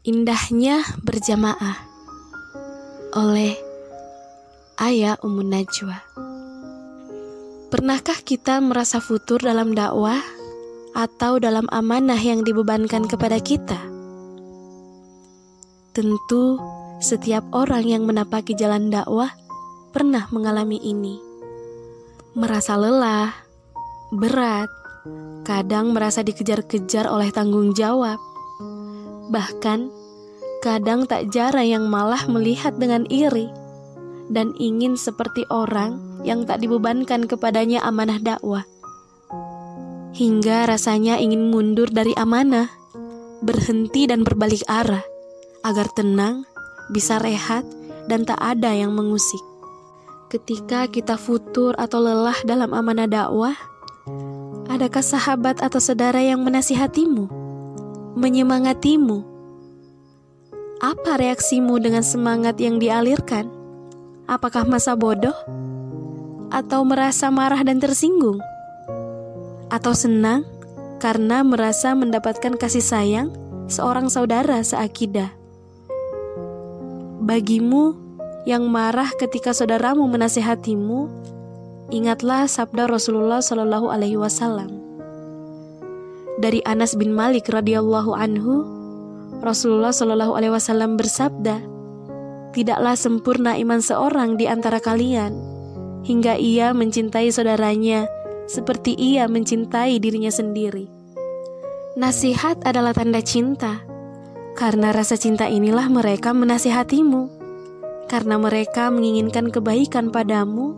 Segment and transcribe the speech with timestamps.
[0.00, 1.76] Indahnya berjamaah
[3.12, 3.52] oleh
[4.80, 6.00] Ayah Umun Najwa.
[7.68, 10.16] Pernahkah kita merasa futur dalam dakwah
[10.96, 13.76] atau dalam amanah yang dibebankan kepada kita?
[15.92, 16.56] Tentu,
[17.04, 19.28] setiap orang yang menapaki jalan dakwah
[19.92, 21.20] pernah mengalami ini.
[22.40, 23.36] Merasa lelah,
[24.16, 24.72] berat,
[25.44, 28.29] kadang merasa dikejar-kejar oleh tanggung jawab
[29.30, 29.80] Bahkan,
[30.60, 33.46] kadang tak jarang yang malah melihat dengan iri
[34.30, 38.66] dan ingin seperti orang yang tak dibebankan kepadanya amanah dakwah.
[40.14, 42.70] Hingga rasanya ingin mundur dari amanah,
[43.40, 45.02] berhenti dan berbalik arah,
[45.62, 46.44] agar tenang,
[46.90, 47.62] bisa rehat,
[48.10, 49.40] dan tak ada yang mengusik.
[50.30, 53.54] Ketika kita futur atau lelah dalam amanah dakwah,
[54.70, 57.39] adakah sahabat atau saudara yang menasihatimu?
[58.18, 59.22] Menyemangatimu.
[60.80, 63.46] Apa reaksimu dengan semangat yang dialirkan?
[64.24, 65.36] Apakah masa bodoh?
[66.50, 68.40] Atau merasa marah dan tersinggung?
[69.70, 70.42] Atau senang
[70.98, 73.28] karena merasa mendapatkan kasih sayang
[73.70, 75.30] seorang saudara seakidah?
[77.20, 77.94] Bagimu
[78.48, 81.06] yang marah ketika saudaramu menasehatimu,
[81.92, 84.79] ingatlah sabda Rasulullah Shallallahu Alaihi Wasallam
[86.40, 88.64] dari Anas bin Malik radhiyallahu anhu,
[89.44, 91.60] Rasulullah shallallahu alaihi wasallam bersabda,
[92.56, 95.36] "Tidaklah sempurna iman seorang di antara kalian
[96.00, 98.08] hingga ia mencintai saudaranya
[98.48, 100.88] seperti ia mencintai dirinya sendiri."
[102.00, 103.84] Nasihat adalah tanda cinta.
[104.56, 107.38] Karena rasa cinta inilah mereka menasihatimu.
[108.10, 110.74] Karena mereka menginginkan kebaikan padamu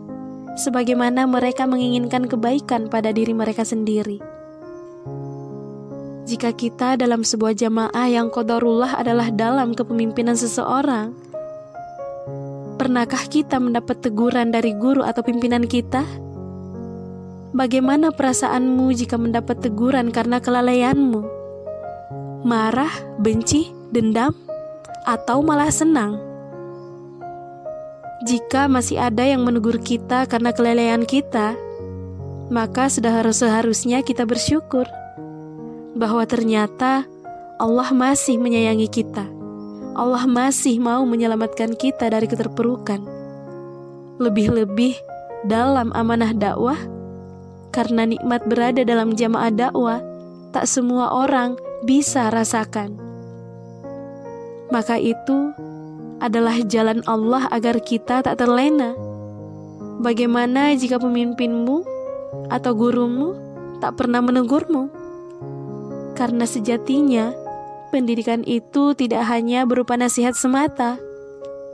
[0.53, 4.21] sebagaimana mereka menginginkan kebaikan pada diri mereka sendiri
[6.33, 11.13] jika kita dalam sebuah jamaah yang kodarullah adalah dalam kepemimpinan seseorang,
[12.81, 16.01] pernahkah kita mendapat teguran dari guru atau pimpinan kita?
[17.53, 21.21] Bagaimana perasaanmu jika mendapat teguran karena kelalaianmu?
[22.49, 22.89] Marah,
[23.21, 24.33] benci, dendam,
[25.05, 26.17] atau malah senang?
[28.25, 31.53] Jika masih ada yang menegur kita karena kelalaian kita,
[32.49, 34.89] maka sudah harus seharusnya kita bersyukur
[36.03, 37.07] bahwa ternyata
[37.55, 39.23] Allah masih menyayangi kita.
[39.95, 42.99] Allah masih mau menyelamatkan kita dari keterpurukan.
[44.19, 44.99] Lebih-lebih
[45.47, 46.75] dalam amanah dakwah,
[47.71, 50.03] karena nikmat berada dalam jamaah dakwah,
[50.51, 51.55] tak semua orang
[51.87, 52.99] bisa rasakan.
[54.67, 55.55] Maka itu
[56.19, 58.91] adalah jalan Allah agar kita tak terlena.
[60.03, 61.85] Bagaimana jika pemimpinmu
[62.51, 63.39] atau gurumu
[63.79, 65.02] tak pernah menegurmu?
[66.13, 67.33] Karena sejatinya
[67.93, 70.97] pendidikan itu tidak hanya berupa nasihat semata,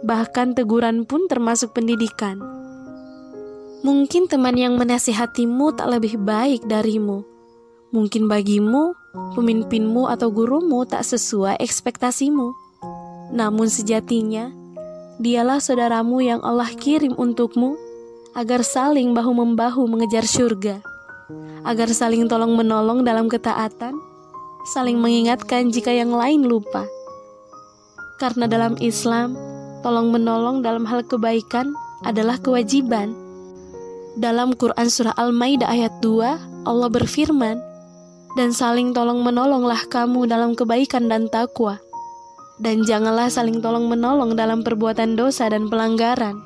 [0.03, 2.39] bahkan teguran pun termasuk pendidikan.
[3.79, 7.23] Mungkin teman yang menasihatimu tak lebih baik darimu.
[7.95, 8.91] Mungkin bagimu,
[9.39, 12.51] pemimpinmu atau gurumu tak sesuai ekspektasimu.
[13.31, 14.51] Namun sejatinya,
[15.23, 17.79] dialah saudaramu yang Allah kirim untukmu
[18.35, 20.83] agar saling bahu-membahu mengejar surga,
[21.63, 23.95] agar saling tolong-menolong dalam ketaatan,
[24.67, 26.83] saling mengingatkan jika yang lain lupa.
[28.19, 29.39] Karena dalam Islam,
[29.79, 31.71] tolong-menolong dalam hal kebaikan
[32.03, 33.15] adalah kewajiban.
[34.19, 37.63] Dalam Quran Surah Al-Maidah ayat 2, Allah berfirman,
[38.37, 41.81] Dan saling tolong-menolonglah kamu dalam kebaikan dan takwa.
[42.59, 46.37] Dan janganlah saling tolong-menolong dalam perbuatan dosa dan pelanggaran.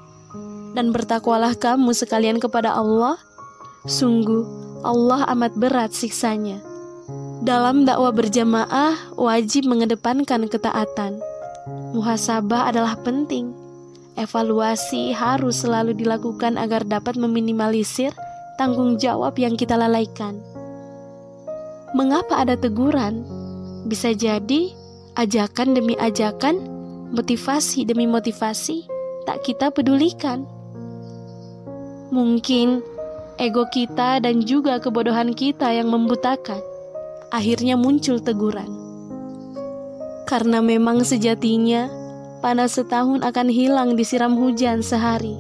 [0.78, 3.18] Dan bertakwalah kamu sekalian kepada Allah.
[3.84, 4.46] Sungguh,
[4.86, 6.73] Allah amat berat siksanya.
[7.44, 11.20] Dalam dakwah berjamaah, wajib mengedepankan ketaatan.
[11.92, 13.52] Muhasabah adalah penting.
[14.16, 18.16] Evaluasi harus selalu dilakukan agar dapat meminimalisir
[18.56, 20.40] tanggung jawab yang kita lalaikan.
[21.92, 23.28] Mengapa ada teguran?
[23.92, 24.72] Bisa jadi
[25.20, 26.64] ajakan demi ajakan,
[27.12, 28.88] motivasi demi motivasi,
[29.28, 30.48] tak kita pedulikan.
[32.08, 32.80] Mungkin
[33.36, 36.72] ego kita dan juga kebodohan kita yang membutakan
[37.34, 38.70] akhirnya muncul teguran.
[40.30, 41.90] Karena memang sejatinya
[42.46, 45.34] panas setahun akan hilang disiram hujan sehari.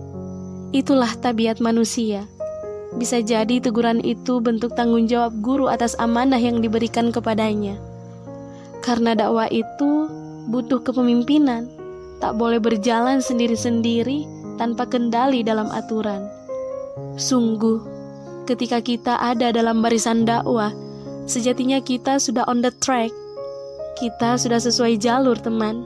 [0.73, 2.25] Itulah tabiat manusia.
[2.97, 7.77] Bisa jadi teguran itu bentuk tanggung jawab guru atas amanah yang diberikan kepadanya.
[8.81, 10.09] Karena dakwah itu
[10.49, 11.69] butuh kepemimpinan,
[12.17, 14.25] tak boleh berjalan sendiri-sendiri
[14.57, 16.25] tanpa kendali dalam aturan.
[17.17, 17.81] Sungguh,
[18.45, 20.69] ketika kita ada dalam barisan dakwah,
[21.23, 23.11] Sejatinya kita sudah on the track.
[23.93, 25.85] kita sudah sesuai jalur, teman.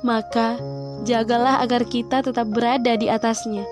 [0.00, 0.56] Maka,
[1.04, 3.66] jagalah agar kita tetap berada di atasnya.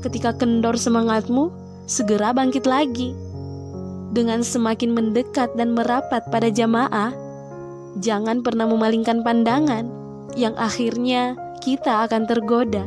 [0.00, 1.50] Ketika kendor semangatmu,
[1.84, 3.12] segera bangkit lagi.
[4.14, 7.12] Dengan semakin mendekat dan merapat pada jamaah,
[7.98, 9.90] jangan pernah memalingkan pandangan,
[10.38, 12.86] yang akhirnya kita akan tergoda.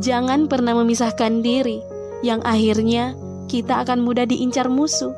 [0.00, 1.78] Jangan pernah memisahkan diri,
[2.24, 3.12] yang akhirnya
[3.46, 5.12] kita akan mudah diincar musuh.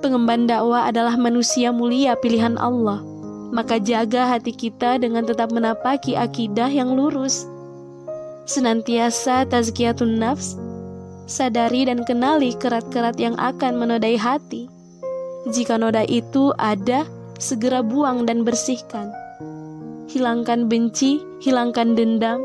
[0.00, 3.04] Pengemban dakwah adalah manusia mulia pilihan Allah,
[3.52, 7.44] maka jaga hati kita dengan tetap menapaki akidah yang lurus.
[8.48, 10.56] Senantiasa tazkiyatun nafs,
[11.28, 14.72] sadari dan kenali kerat-kerat yang akan menodai hati.
[15.52, 17.04] Jika noda itu ada,
[17.36, 19.12] segera buang dan bersihkan.
[20.08, 22.40] Hilangkan benci, hilangkan dendam,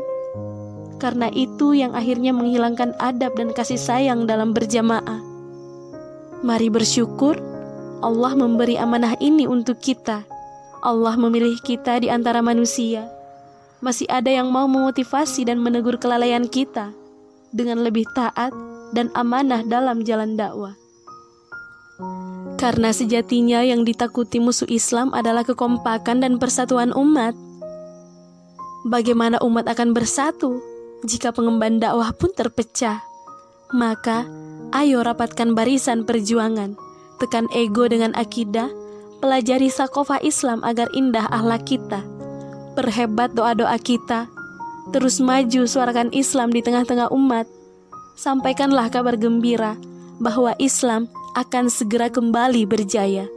[1.02, 5.25] karena itu yang akhirnya menghilangkan adab dan kasih sayang dalam berjamaah.
[6.46, 7.42] Mari bersyukur
[8.06, 10.22] Allah memberi amanah ini untuk kita.
[10.78, 13.10] Allah memilih kita di antara manusia.
[13.82, 16.94] Masih ada yang mau memotivasi dan menegur kelalaian kita
[17.50, 18.54] dengan lebih taat
[18.94, 20.78] dan amanah dalam jalan dakwah.
[22.62, 27.34] Karena sejatinya yang ditakuti musuh Islam adalah kekompakan dan persatuan umat.
[28.86, 30.62] Bagaimana umat akan bersatu
[31.02, 33.05] jika pengemban dakwah pun terpecah?
[33.74, 34.26] Maka,
[34.70, 36.78] ayo rapatkan barisan perjuangan
[37.16, 38.68] tekan ego dengan akidah,
[39.24, 42.04] pelajari sakofa Islam agar indah ahlak kita,
[42.76, 44.28] perhebat doa-doa kita,
[44.92, 47.48] terus maju suarakan Islam di tengah-tengah umat,
[48.14, 49.74] sampaikanlah kabar gembira
[50.20, 53.28] bahwa Islam akan segera kembali berjaya.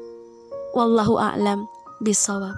[0.75, 1.65] Wallahu a'lam
[2.03, 2.55] bisawab.